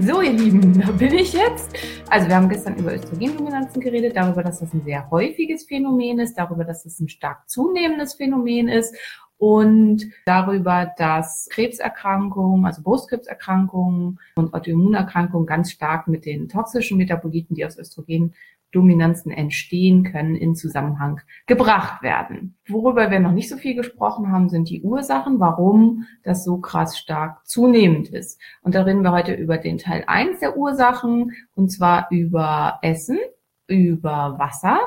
So, 0.00 0.22
ihr 0.22 0.32
Lieben, 0.32 0.80
da 0.80 0.90
bin 0.92 1.12
ich 1.12 1.32
jetzt. 1.32 1.76
Also 2.08 2.26
wir 2.26 2.36
haben 2.36 2.48
gestern 2.48 2.76
über 2.76 2.94
Östrogendominanzen 2.94 3.80
geredet, 3.80 4.16
darüber, 4.16 4.42
dass 4.42 4.60
das 4.60 4.72
ein 4.72 4.82
sehr 4.84 5.10
häufiges 5.10 5.64
Phänomen 5.64 6.18
ist, 6.18 6.34
darüber, 6.34 6.64
dass 6.64 6.84
es 6.84 6.94
das 6.94 7.00
ein 7.00 7.08
stark 7.08 7.48
zunehmendes 7.48 8.14
Phänomen 8.14 8.68
ist 8.68 8.96
und 9.36 10.06
darüber, 10.24 10.92
dass 10.96 11.48
Krebserkrankungen, 11.50 12.64
also 12.64 12.82
Brustkrebserkrankungen 12.82 14.18
und 14.36 14.54
Autoimmunerkrankungen 14.54 15.46
ganz 15.46 15.70
stark 15.72 16.08
mit 16.08 16.24
den 16.24 16.48
toxischen 16.48 16.96
Metaboliten, 16.96 17.54
die 17.54 17.66
aus 17.66 17.78
Östrogen 17.78 18.34
Dominanzen 18.72 19.30
entstehen 19.30 20.02
können, 20.02 20.34
in 20.34 20.54
Zusammenhang 20.54 21.20
gebracht 21.46 22.02
werden. 22.02 22.56
Worüber 22.68 23.10
wir 23.10 23.20
noch 23.20 23.32
nicht 23.32 23.48
so 23.48 23.56
viel 23.56 23.74
gesprochen 23.74 24.32
haben, 24.32 24.48
sind 24.48 24.68
die 24.68 24.82
Ursachen, 24.82 25.38
warum 25.38 26.06
das 26.24 26.44
so 26.44 26.58
krass 26.58 26.98
stark 26.98 27.46
zunehmend 27.46 28.08
ist. 28.08 28.40
Und 28.62 28.74
da 28.74 28.82
reden 28.82 29.02
wir 29.02 29.12
heute 29.12 29.34
über 29.34 29.58
den 29.58 29.78
Teil 29.78 30.04
eins 30.06 30.40
der 30.40 30.56
Ursachen, 30.56 31.32
und 31.54 31.70
zwar 31.70 32.08
über 32.10 32.78
Essen, 32.82 33.18
über 33.66 34.36
Wasser 34.38 34.80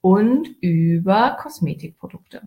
und 0.00 0.48
über 0.60 1.36
Kosmetikprodukte. 1.40 2.42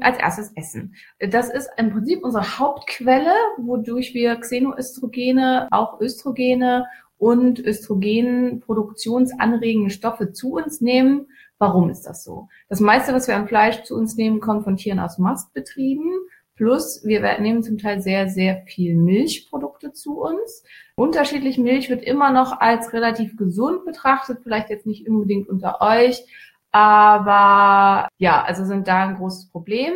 Als 0.00 0.18
erstes 0.18 0.52
Essen. 0.56 0.94
Das 1.18 1.50
ist 1.50 1.68
im 1.76 1.90
Prinzip 1.90 2.24
unsere 2.24 2.58
Hauptquelle, 2.58 3.34
wodurch 3.58 4.14
wir 4.14 4.36
Xenoöstrogene, 4.36 5.68
auch 5.70 6.00
Östrogene 6.00 6.86
und 7.20 7.60
Östrogenproduktionsanregende 7.60 9.90
Stoffe 9.90 10.32
zu 10.32 10.54
uns 10.54 10.80
nehmen. 10.80 11.28
Warum 11.58 11.90
ist 11.90 12.02
das 12.02 12.24
so? 12.24 12.48
Das 12.70 12.80
meiste, 12.80 13.12
was 13.12 13.28
wir 13.28 13.36
an 13.36 13.46
Fleisch 13.46 13.82
zu 13.82 13.94
uns 13.94 14.16
nehmen, 14.16 14.40
kommt 14.40 14.64
von 14.64 14.76
Tieren 14.76 14.98
aus 14.98 15.18
Mastbetrieben. 15.18 16.10
Plus, 16.56 17.04
wir 17.04 17.38
nehmen 17.38 17.62
zum 17.62 17.76
Teil 17.76 18.00
sehr, 18.00 18.28
sehr 18.28 18.62
viel 18.66 18.96
Milchprodukte 18.96 19.92
zu 19.92 20.20
uns. 20.20 20.64
Unterschiedlich 20.96 21.58
Milch 21.58 21.90
wird 21.90 22.02
immer 22.02 22.32
noch 22.32 22.58
als 22.58 22.94
relativ 22.94 23.36
gesund 23.36 23.84
betrachtet, 23.84 24.38
vielleicht 24.42 24.70
jetzt 24.70 24.86
nicht 24.86 25.06
unbedingt 25.06 25.48
unter 25.48 25.82
euch, 25.82 26.24
aber 26.72 28.08
ja, 28.16 28.42
also 28.42 28.64
sind 28.64 28.88
da 28.88 29.08
ein 29.08 29.16
großes 29.16 29.50
Problem. 29.50 29.92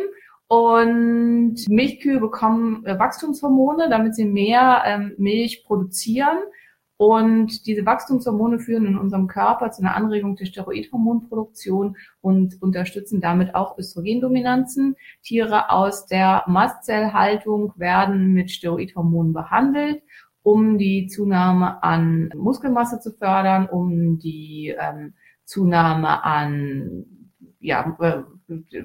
Und 0.47 1.67
Milchkühe 1.67 2.19
bekommen 2.19 2.85
Wachstumshormone, 2.85 3.89
damit 3.89 4.13
sie 4.13 4.25
mehr 4.25 4.83
ähm, 4.85 5.15
Milch 5.17 5.63
produzieren. 5.65 6.37
Und 6.97 7.67
diese 7.67 7.85
Wachstumshormone 7.85 8.59
führen 8.59 8.85
in 8.85 8.97
unserem 8.97 9.27
Körper 9.27 9.71
zu 9.71 9.81
einer 9.81 9.95
Anregung 9.95 10.37
der 10.37 10.45
Steroidhormonproduktion 10.45 11.97
und 12.21 12.61
unterstützen 12.61 13.19
damit 13.19 13.53
auch 13.53 13.77
Östrogendominanzen. 13.77 14.95
Tiere 15.21 15.71
aus 15.71 16.05
der 16.05 16.43
Mastzellhaltung 16.47 17.73
werden 17.75 18.31
mit 18.31 18.49
Steroidhormonen 18.49 19.33
behandelt, 19.33 20.03
um 20.41 20.77
die 20.77 21.07
Zunahme 21.07 21.83
an 21.83 22.29
Muskelmasse 22.33 23.01
zu 23.01 23.11
fördern, 23.11 23.67
um 23.67 24.17
die 24.19 24.73
ähm, 24.79 25.15
Zunahme 25.43 26.23
an 26.23 27.05
ja, 27.59 27.97
äh, 27.99 28.23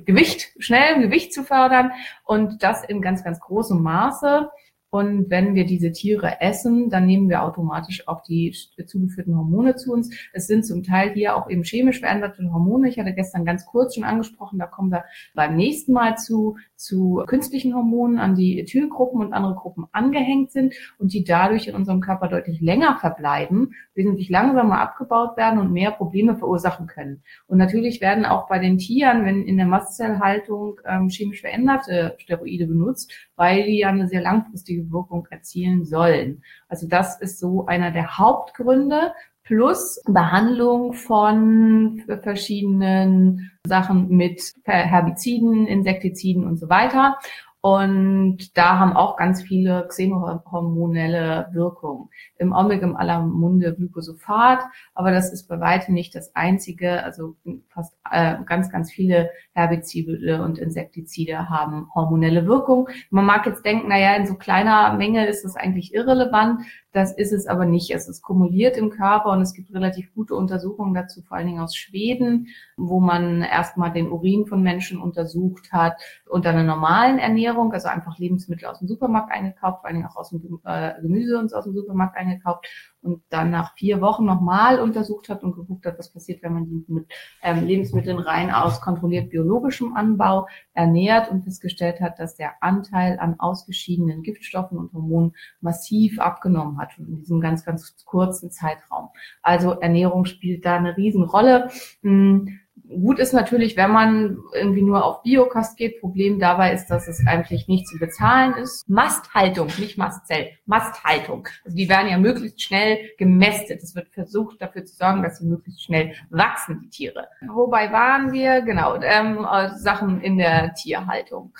Gewicht, 0.04 0.54
schnell 0.58 1.00
Gewicht 1.00 1.32
zu 1.32 1.44
fördern 1.44 1.92
und 2.24 2.62
das 2.62 2.82
in 2.82 3.02
ganz, 3.02 3.22
ganz 3.22 3.38
großem 3.38 3.80
Maße. 3.80 4.50
Und 4.90 5.30
wenn 5.30 5.54
wir 5.54 5.66
diese 5.66 5.92
Tiere 5.92 6.40
essen, 6.40 6.90
dann 6.90 7.06
nehmen 7.06 7.28
wir 7.28 7.44
automatisch 7.44 8.08
auch 8.08 8.22
die 8.22 8.54
zugeführten 8.86 9.36
Hormone 9.36 9.76
zu 9.76 9.92
uns. 9.92 10.12
Es 10.32 10.48
sind 10.48 10.66
zum 10.66 10.82
Teil 10.82 11.12
hier 11.12 11.36
auch 11.36 11.48
eben 11.48 11.62
chemisch 11.62 12.00
veränderte 12.00 12.42
Hormone. 12.52 12.88
Ich 12.88 12.98
hatte 12.98 13.14
gestern 13.14 13.44
ganz 13.44 13.66
kurz 13.66 13.94
schon 13.94 14.02
angesprochen, 14.02 14.58
da 14.58 14.66
kommen 14.66 14.90
wir 14.90 15.04
beim 15.34 15.54
nächsten 15.54 15.92
Mal 15.92 16.18
zu, 16.18 16.56
zu 16.74 17.22
künstlichen 17.28 17.74
Hormonen, 17.74 18.18
an 18.18 18.34
die 18.34 18.58
Ethylgruppen 18.58 19.20
und 19.20 19.32
andere 19.32 19.54
Gruppen 19.54 19.86
angehängt 19.92 20.50
sind 20.50 20.74
und 20.98 21.12
die 21.12 21.22
dadurch 21.22 21.68
in 21.68 21.76
unserem 21.76 22.00
Körper 22.00 22.26
deutlich 22.26 22.60
länger 22.60 22.98
verbleiben, 22.98 23.74
wesentlich 23.94 24.28
langsamer 24.28 24.80
abgebaut 24.80 25.36
werden 25.36 25.60
und 25.60 25.72
mehr 25.72 25.92
Probleme 25.92 26.36
verursachen 26.36 26.88
können. 26.88 27.22
Und 27.46 27.58
natürlich 27.58 28.00
werden 28.00 28.24
auch 28.24 28.48
bei 28.48 28.58
den 28.58 28.78
Tieren, 28.78 29.24
wenn 29.24 29.44
in 29.44 29.56
der 29.56 29.66
Mastzellhaltung 29.66 30.80
ähm, 30.84 31.08
chemisch 31.08 31.42
veränderte 31.42 32.16
Steroide 32.18 32.66
benutzt, 32.66 33.12
weil 33.40 33.64
die 33.64 33.78
ja 33.78 33.88
eine 33.88 34.06
sehr 34.06 34.20
langfristige 34.20 34.92
Wirkung 34.92 35.26
erzielen 35.30 35.86
sollen. 35.86 36.42
Also 36.68 36.86
das 36.86 37.18
ist 37.22 37.40
so 37.40 37.64
einer 37.64 37.90
der 37.90 38.18
Hauptgründe 38.18 39.14
plus 39.44 40.02
Behandlung 40.06 40.92
von 40.92 42.02
verschiedenen 42.22 43.50
Sachen 43.66 44.08
mit 44.10 44.42
Herbiziden, 44.64 45.66
Insektiziden 45.66 46.44
und 46.44 46.58
so 46.58 46.68
weiter. 46.68 47.16
Und 47.62 48.56
da 48.56 48.78
haben 48.78 48.94
auch 48.94 49.18
ganz 49.18 49.42
viele 49.42 49.86
xenohormonelle 49.88 51.48
Wirkungen. 51.52 52.08
Im 52.38 52.54
Augenblick 52.54 52.80
im 52.80 52.96
aller 52.96 53.20
Munde 53.20 53.74
Glycosophat, 53.74 54.64
aber 54.94 55.10
das 55.10 55.30
ist 55.30 55.46
bei 55.46 55.60
weitem 55.60 55.92
nicht 55.92 56.14
das 56.14 56.34
einzige. 56.34 57.02
Also 57.04 57.36
fast 57.68 57.94
äh, 58.10 58.36
ganz, 58.46 58.70
ganz 58.70 58.90
viele 58.90 59.30
Herbizide 59.52 60.42
und 60.42 60.58
Insektizide 60.58 61.50
haben 61.50 61.88
hormonelle 61.94 62.46
Wirkung. 62.46 62.88
Man 63.10 63.26
mag 63.26 63.44
jetzt 63.44 63.64
denken, 63.64 63.88
naja, 63.88 64.14
in 64.14 64.26
so 64.26 64.36
kleiner 64.36 64.94
Menge 64.94 65.26
ist 65.26 65.44
das 65.44 65.56
eigentlich 65.56 65.92
irrelevant. 65.92 66.62
Das 66.92 67.12
ist 67.12 67.32
es 67.32 67.46
aber 67.46 67.66
nicht. 67.66 67.90
Es 67.90 68.08
ist 68.08 68.22
kumuliert 68.22 68.76
im 68.76 68.90
Körper 68.90 69.30
und 69.30 69.42
es 69.42 69.54
gibt 69.54 69.72
relativ 69.72 70.12
gute 70.14 70.34
Untersuchungen 70.34 70.92
dazu, 70.92 71.22
vor 71.22 71.36
allen 71.36 71.46
Dingen 71.46 71.60
aus 71.60 71.76
Schweden, 71.76 72.48
wo 72.76 72.98
man 72.98 73.42
erstmal 73.42 73.92
den 73.92 74.10
Urin 74.10 74.46
von 74.46 74.62
Menschen 74.62 75.00
untersucht 75.00 75.72
hat 75.72 75.94
unter 76.28 76.50
einer 76.50 76.64
normalen 76.64 77.18
Ernährung, 77.18 77.49
also 77.58 77.88
einfach 77.88 78.18
Lebensmittel 78.18 78.66
aus 78.66 78.78
dem 78.78 78.88
Supermarkt 78.88 79.32
eingekauft, 79.32 79.80
vor 79.80 79.86
allen 79.86 79.96
Dingen 79.96 80.08
auch 80.08 80.16
aus 80.16 80.30
dem 80.30 80.60
äh, 80.64 81.00
Gemüse 81.00 81.38
uns 81.38 81.52
aus 81.52 81.64
dem 81.64 81.74
Supermarkt 81.74 82.16
eingekauft 82.16 82.66
und 83.02 83.22
dann 83.30 83.50
nach 83.50 83.74
vier 83.76 84.00
Wochen 84.00 84.24
nochmal 84.24 84.78
untersucht 84.78 85.28
hat 85.28 85.42
und 85.42 85.54
geguckt 85.54 85.86
hat, 85.86 85.98
was 85.98 86.12
passiert, 86.12 86.42
wenn 86.42 86.54
man 86.54 86.66
die 86.66 86.84
mit 86.88 87.06
ähm, 87.42 87.64
Lebensmitteln 87.66 88.18
rein 88.18 88.50
aus 88.50 88.80
kontrolliert 88.80 89.30
biologischem 89.30 89.96
Anbau 89.96 90.46
ernährt 90.74 91.30
und 91.30 91.44
festgestellt 91.44 92.00
hat, 92.00 92.18
dass 92.18 92.36
der 92.36 92.62
Anteil 92.62 93.18
an 93.18 93.40
ausgeschiedenen 93.40 94.22
Giftstoffen 94.22 94.78
und 94.78 94.92
Hormonen 94.92 95.34
massiv 95.60 96.20
abgenommen 96.20 96.78
hat 96.78 96.98
in 96.98 97.16
diesem 97.16 97.40
ganz, 97.40 97.64
ganz 97.64 97.96
kurzen 98.04 98.50
Zeitraum. 98.50 99.08
Also 99.42 99.72
Ernährung 99.72 100.24
spielt 100.24 100.64
da 100.64 100.76
eine 100.76 100.96
Riesenrolle. 100.96 101.70
Hm, 102.02 102.59
Gut 102.90 103.20
ist 103.20 103.32
natürlich, 103.32 103.76
wenn 103.76 103.92
man 103.92 104.38
irgendwie 104.52 104.82
nur 104.82 105.04
auf 105.04 105.22
Biokost 105.22 105.76
geht. 105.76 106.00
Problem 106.00 106.40
dabei 106.40 106.72
ist, 106.72 106.88
dass 106.88 107.06
es 107.06 107.24
eigentlich 107.26 107.68
nicht 107.68 107.86
zu 107.86 107.98
bezahlen 107.98 108.54
ist. 108.54 108.88
Masthaltung, 108.88 109.68
nicht 109.78 109.96
Mastzell, 109.96 110.50
Masthaltung. 110.66 111.46
Also 111.64 111.76
die 111.76 111.88
werden 111.88 112.10
ja 112.10 112.18
möglichst 112.18 112.60
schnell 112.62 112.98
gemästet. 113.16 113.82
Es 113.82 113.94
wird 113.94 114.08
versucht, 114.08 114.60
dafür 114.60 114.84
zu 114.84 114.96
sorgen, 114.96 115.22
dass 115.22 115.38
sie 115.38 115.46
möglichst 115.46 115.84
schnell 115.84 116.14
wachsen, 116.30 116.80
die 116.82 116.90
Tiere. 116.90 117.28
Wobei 117.46 117.92
waren 117.92 118.32
wir? 118.32 118.62
Genau, 118.62 119.00
ähm, 119.00 119.46
Sachen 119.76 120.20
in 120.20 120.38
der 120.38 120.74
Tierhaltung. 120.74 121.52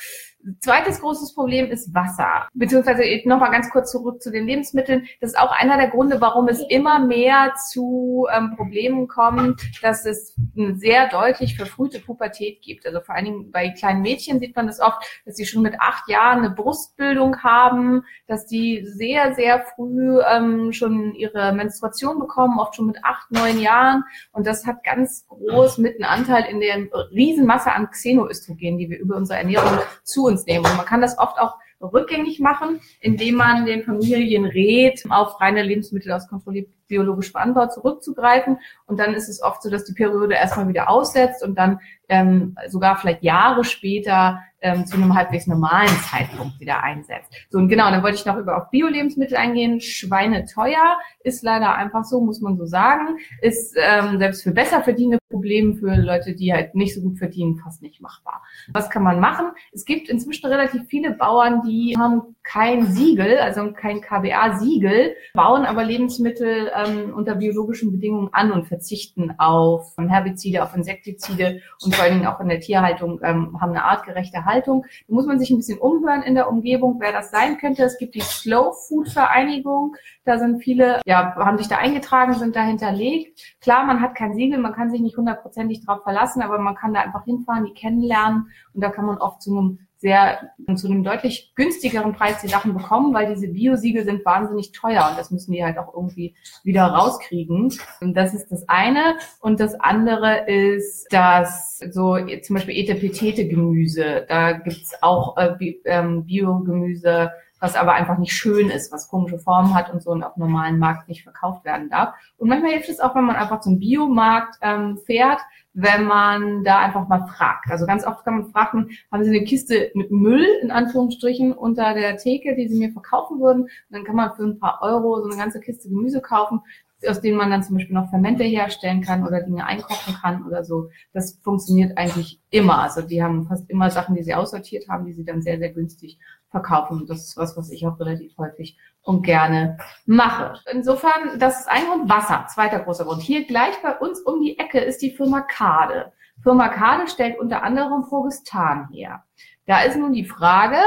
Zweites 0.61 1.01
großes 1.01 1.35
Problem 1.35 1.71
ist 1.71 1.95
Wasser. 1.95 2.49
Beziehungsweise 2.55 3.03
nochmal 3.27 3.51
ganz 3.51 3.71
kurz 3.71 3.91
zurück 3.91 4.23
zu 4.23 4.31
den 4.31 4.47
Lebensmitteln. 4.47 5.07
Das 5.21 5.31
ist 5.31 5.39
auch 5.39 5.53
einer 5.53 5.77
der 5.77 5.89
Gründe, 5.89 6.21
warum 6.21 6.49
es 6.49 6.61
immer 6.69 6.99
mehr 6.99 7.55
zu 7.71 8.27
ähm, 8.33 8.55
Problemen 8.57 9.07
kommt, 9.07 9.61
dass 9.83 10.07
es 10.07 10.35
sehr 10.75 11.09
deutlich 11.09 11.57
verfrühte 11.57 12.01
Pubertät 12.01 12.63
gibt. 12.63 12.87
Also 12.87 13.01
vor 13.01 13.15
allen 13.15 13.27
Dingen 13.27 13.51
bei 13.51 13.69
kleinen 13.71 14.01
Mädchen 14.01 14.41
sieht 14.41 14.57
man 14.57 14.67
das 14.67 14.81
oft, 14.81 15.05
dass 15.27 15.37
sie 15.37 15.45
schon 15.45 15.63
mit 15.63 15.79
acht 15.79 16.09
Jahren 16.09 16.39
eine 16.39 16.51
Brustbildung 16.51 17.43
haben, 17.43 18.05
dass 18.27 18.47
die 18.47 18.87
sehr, 18.87 19.35
sehr 19.35 19.61
früh 19.75 20.21
ähm, 20.23 20.73
schon 20.73 21.15
ihre 21.15 21.53
Menstruation 21.53 22.19
bekommen, 22.19 22.59
oft 22.59 22.77
schon 22.77 22.87
mit 22.87 23.05
acht, 23.05 23.31
neun 23.31 23.61
Jahren. 23.61 24.05
Und 24.33 24.47
das 24.47 24.67
hat 24.67 24.85
ganz 24.85 25.27
groß 25.29 25.79
mit 25.79 25.97
einem 25.97 26.11
Anteil 26.11 26.45
in 26.45 26.61
der 26.61 26.89
Riesenmasse 27.11 27.73
an 27.73 27.91
Xenoöstrogen, 27.91 28.79
die 28.79 28.89
wir 28.89 28.99
über 28.99 29.17
unsere 29.17 29.39
Ernährung 29.39 29.79
zu 30.03 30.30
uns 30.31 30.47
nehmen. 30.47 30.65
Und 30.65 30.77
man 30.77 30.87
kann 30.87 31.00
das 31.00 31.19
oft 31.19 31.38
auch 31.38 31.56
rückgängig 31.81 32.41
machen, 32.41 32.81
indem 33.00 33.37
man 33.37 33.67
den 33.67 33.82
Familien 33.82 34.44
rät, 34.44 35.03
auf 35.09 35.41
reine 35.41 35.62
Lebensmittel 35.62 36.12
aus 36.12 36.29
kontrolliert 36.29 36.69
biologischem 36.91 37.37
Anbau 37.37 37.69
zurückzugreifen. 37.69 38.59
Und 38.87 39.01
dann 39.01 39.15
ist 39.15 39.31
es 39.31 39.43
oft 39.43 39.63
so, 39.63 39.71
dass 39.71 39.85
die 39.85 39.95
Periode 39.95 40.35
erstmal 40.35 40.69
wieder 40.69 40.91
aussetzt 40.91 41.43
und 41.43 41.57
dann 41.57 41.81
ähm, 42.11 42.57
sogar 42.69 42.99
vielleicht 42.99 43.23
Jahre 43.23 43.65
später 43.65 44.41
ähm, 44.63 44.85
zu 44.85 44.97
einem 44.97 45.15
halbwegs 45.15 45.47
normalen 45.47 45.89
Zeitpunkt 46.11 46.61
wieder 46.61 46.83
einsetzt. 46.83 47.33
So, 47.49 47.59
und 47.59 47.69
genau, 47.69 47.91
dann 47.91 48.03
wollte 48.03 48.17
ich 48.17 48.27
noch 48.27 48.37
über 48.37 48.57
auf 48.57 48.71
Bio-Lebensmittel 48.71 49.37
eingehen. 49.37 49.81
Schweine 49.81 50.45
teuer 50.45 50.99
ist 51.23 51.43
leider 51.43 51.75
einfach 51.75 52.05
so, 52.05 52.21
muss 52.21 52.41
man 52.41 52.57
so 52.57 52.67
sagen. 52.67 53.17
Ist 53.41 53.75
ähm, 53.79 54.19
selbst 54.19 54.43
für 54.43 54.53
besser 54.53 54.83
verdienende 54.83 55.19
Probleme 55.31 55.75
für 55.75 55.95
Leute, 55.95 56.35
die 56.35 56.53
halt 56.53 56.75
nicht 56.75 56.95
so 56.95 57.01
gut 57.01 57.19
verdienen, 57.19 57.57
fast 57.57 57.83
nicht 57.83 58.01
machbar. 58.01 58.43
Was 58.73 58.91
kann 58.91 59.03
man 59.03 59.21
machen? 59.21 59.47
Es 59.73 59.85
gibt 59.85 60.09
inzwischen 60.09 60.47
relativ 60.47 60.83
viele 60.89 61.13
Bauern, 61.13 61.63
die 61.63 61.97
haben 61.97 62.37
kein 62.43 62.87
Siegel, 62.87 63.39
also 63.39 63.73
kein 63.73 64.01
KBA-Siegel, 64.01 65.15
bauen 65.35 65.65
aber 65.65 65.85
Lebensmittel 65.85 66.71
ähm, 66.87 67.15
unter 67.15 67.35
biologischen 67.35 67.93
Bedingungen 67.93 68.31
an 68.32 68.53
und 68.53 68.67
verzichten 68.67 69.35
auf 69.38 69.94
Herbizide, 69.97 70.62
auf 70.62 70.75
Insektizide 70.75 71.61
und 71.82 71.94
vor 71.94 72.05
allen 72.05 72.15
Dingen 72.15 72.27
auch 72.27 72.41
in 72.41 72.49
der 72.49 72.61
Tierhaltung 72.61 73.21
ähm, 73.23 73.61
haben 73.61 73.71
eine 73.71 73.85
artgerechte 73.85 74.44
Haltung. 74.44 74.85
Da 75.09 75.15
muss 75.15 75.27
man 75.27 75.38
sich 75.38 75.50
ein 75.50 75.56
bisschen 75.56 75.79
umhören 75.79 76.23
in 76.23 76.35
der 76.35 76.49
Umgebung, 76.49 76.97
wer 77.00 77.12
das 77.12 77.31
sein 77.31 77.59
könnte. 77.59 77.82
Es 77.85 77.99
gibt 77.99 78.15
die 78.15 78.21
Slow 78.21 78.73
Food 78.88 79.09
Vereinigung. 79.09 79.97
Da 80.25 80.38
sind 80.38 80.62
viele, 80.62 81.00
ja, 81.06 81.35
haben 81.37 81.59
sich 81.59 81.69
da 81.69 81.77
eingetragen, 81.77 82.35
sind 82.35 82.56
da 82.56 82.62
hinterlegt. 82.62 83.41
Klar, 83.61 83.85
man 83.85 84.00
hat 84.00 84.15
kein 84.15 84.35
Siegel, 84.35 84.59
man 84.59 84.73
kann 84.73 84.91
sich 84.91 85.00
nicht 85.00 85.17
hundertprozentig 85.17 85.85
drauf 85.85 86.03
verlassen, 86.03 86.43
aber 86.43 86.59
man 86.59 86.75
kann 86.75 86.94
da 86.94 87.00
einfach 87.00 87.25
hinfahren, 87.25 87.65
die 87.65 87.75
kennenlernen 87.75 88.50
und 88.75 88.83
da 88.83 88.91
kann 88.91 89.06
man 89.06 89.19
oft 89.19 89.43
zu 89.43 89.56
einem 89.56 89.79
sehr 90.00 90.50
zu 90.76 90.87
einem 90.87 91.05
deutlich 91.05 91.52
günstigeren 91.55 92.14
Preis 92.14 92.41
die 92.41 92.49
Sachen 92.49 92.73
bekommen, 92.73 93.12
weil 93.12 93.35
diese 93.35 93.49
Biosiegel 93.49 94.05
sind 94.05 94.25
wahnsinnig 94.25 94.73
teuer 94.73 95.06
und 95.11 95.19
das 95.19 95.31
müssen 95.31 95.52
die 95.52 95.62
halt 95.62 95.76
auch 95.76 95.93
irgendwie 95.94 96.35
wieder 96.64 96.85
rauskriegen. 96.85 97.70
Und 98.00 98.14
das 98.14 98.32
ist 98.32 98.49
das 98.50 98.67
eine. 98.67 99.17
Und 99.41 99.61
das 99.61 99.79
andere 99.79 100.47
ist, 100.49 101.12
dass 101.12 101.79
so 101.91 102.17
zum 102.43 102.56
Beispiel 102.56 102.79
Etepetete-Gemüse, 102.79 104.25
da 104.26 104.52
gibt's 104.52 104.94
auch 105.02 105.37
äh, 105.37 105.75
ähm, 105.85 106.25
Biogemüse, 106.25 107.31
was 107.61 107.77
aber 107.77 107.93
einfach 107.93 108.19
nicht 108.19 108.33
schön 108.33 108.71
ist, 108.71 108.91
was 108.91 109.09
komische 109.09 109.39
Formen 109.39 109.75
hat 109.75 109.93
und 109.93 110.03
so 110.03 110.11
und 110.11 110.25
auf 110.25 110.37
normalen 110.37 110.79
Markt 110.79 111.09
nicht 111.09 111.23
verkauft 111.23 111.65
werden 111.65 111.91
darf. 111.91 112.15
Und 112.39 112.49
manchmal 112.49 112.73
hilft 112.73 112.89
es 112.89 113.01
auch, 113.01 113.15
wenn 113.15 113.25
man 113.25 113.37
einfach 113.37 113.61
zum 113.61 113.79
Biomarkt 113.79 114.57
ähm, 114.62 114.99
fährt, 115.05 115.41
wenn 115.73 116.05
man 116.05 116.65
da 116.65 116.79
einfach 116.81 117.07
mal 117.07 117.27
fragt. 117.29 117.71
Also 117.71 117.87
ganz 117.87 118.05
oft 118.05 118.25
kann 118.25 118.41
man 118.41 118.51
fragen, 118.51 118.91
haben 119.12 119.23
Sie 119.23 119.31
eine 119.31 119.45
Kiste 119.45 119.91
mit 119.95 120.11
Müll 120.11 120.47
in 120.62 120.71
Anführungsstrichen 120.71 121.53
unter 121.53 121.95
der 121.95 122.17
Theke, 122.17 122.57
die 122.57 122.69
Sie 122.69 122.79
mir 122.79 122.93
verkaufen 122.93 123.41
würden? 123.41 123.62
Und 123.62 123.71
dann 123.91 124.05
kann 124.05 124.17
man 124.17 124.35
für 124.35 124.43
ein 124.43 124.59
paar 124.59 124.81
Euro 124.83 125.21
so 125.21 125.29
eine 125.29 125.37
ganze 125.37 125.61
Kiste 125.61 125.89
Gemüse 125.89 126.21
kaufen, 126.21 126.62
aus 127.07 127.21
denen 127.21 127.37
man 127.37 127.51
dann 127.51 127.62
zum 127.62 127.77
Beispiel 127.77 127.95
noch 127.95 128.11
Fermente 128.11 128.45
herstellen 128.45 129.01
kann 129.01 129.27
oder 129.27 129.43
Dinge 129.43 129.65
einkochen 129.65 130.15
kann 130.15 130.45
oder 130.47 130.65
so. 130.65 130.91
Das 131.12 131.39
funktioniert 131.43 131.97
eigentlich 131.97 132.41
immer. 132.51 132.79
Also 132.81 133.03
die 133.03 133.23
haben 133.23 133.47
fast 133.47 133.71
immer 133.71 133.91
Sachen, 133.91 134.17
die 134.17 134.23
sie 134.23 134.35
aussortiert 134.35 134.89
haben, 134.89 135.07
die 135.07 135.12
sie 135.12 135.25
dann 135.25 135.41
sehr, 135.41 135.59
sehr 135.59 135.73
günstig 135.73 136.19
verkaufen. 136.50 137.06
Das 137.06 137.26
ist 137.26 137.37
was, 137.37 137.56
was 137.56 137.70
ich 137.70 137.87
auch 137.87 137.99
relativ 137.99 138.37
häufig 138.38 138.76
und 139.02 139.23
gerne 139.23 139.79
mache. 140.06 140.61
Insofern, 140.70 141.38
das 141.38 141.61
ist 141.61 141.69
ein 141.69 141.87
Grund. 141.87 142.08
Wasser, 142.08 142.47
zweiter 142.52 142.81
großer 142.81 143.05
Grund. 143.05 143.23
Hier 143.23 143.47
gleich 143.47 143.81
bei 143.82 143.97
uns 143.97 144.20
um 144.20 144.41
die 144.41 144.58
Ecke 144.58 144.81
ist 144.81 145.02
die 145.02 145.12
Firma 145.12 145.41
Kade. 145.41 146.12
Firma 146.43 146.69
Kade 146.69 147.08
stellt 147.08 147.38
unter 147.38 147.62
anderem 147.62 148.02
Progestan 148.02 148.88
her. 148.93 149.25
Da 149.67 149.82
ist 149.82 149.97
nun 149.97 150.12
die 150.12 150.25
Frage, 150.25 150.79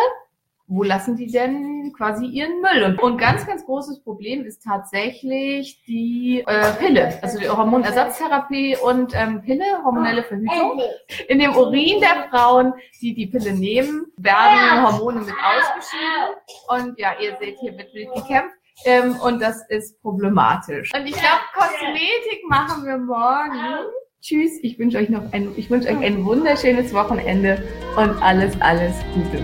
wo 0.68 0.84
lassen 0.84 1.18
die 1.18 1.30
denn 1.30 1.94
quasi 1.96 2.26
ihren 2.26 2.62
Müll? 2.62 2.98
Und, 3.02 3.18
ganz, 3.18 3.46
ganz 3.46 3.66
großes 3.66 4.02
Problem 4.04 4.46
ist 4.46 4.64
tatsächlich 4.64 5.84
die 5.86 6.44
äh, 6.48 6.72
Pille, 6.80 7.20
also 7.22 7.38
die 7.38 7.50
Hormonersatztherapie 7.50 8.78
und 8.78 9.14
ähm, 9.16 9.42
Pille, 9.42 9.66
hormonelle 9.84 10.24
Verhütung. 10.24 10.82
In 11.28 11.40
dem 11.40 11.56
Urin 11.56 12.00
der 12.00 12.30
Frauen, 12.30 12.74
die 13.02 13.14
die 13.14 13.28
Pille 13.28 13.54
nehmen, 13.54 14.06
werden 14.18 14.84
Hormone 14.84 15.22
mit 15.22 15.34
ausgeschieden. 15.34 16.36
Und 16.70 17.00
ja, 17.00 17.14
ihr 17.22 17.38
seht, 17.40 17.60
hier 17.60 17.78
wird 17.78 17.94
wild 17.94 18.14
gekämpft. 18.14 18.56
Ähm, 18.86 19.16
und 19.18 19.42
das 19.42 19.68
ist 19.70 20.02
problematisch. 20.02 20.92
Und 20.96 21.06
ich 21.06 21.14
glaube, 21.14 21.44
Kosmetik 21.54 22.42
machen 22.50 22.86
wir 22.86 22.98
morgen. 22.98 23.86
Tschüss, 24.22 24.58
ich 24.64 24.80
wünsche 24.80 24.98
euch 24.98 25.10
noch 25.10 25.32
ein, 25.34 25.54
ich 25.58 25.70
wünsche 25.70 25.90
euch 25.90 25.98
ein 25.98 26.26
wunderschönes 26.26 26.94
Wochenende 26.94 27.62
und 27.98 28.22
alles, 28.22 28.60
alles 28.62 28.94
Gute. 29.14 29.44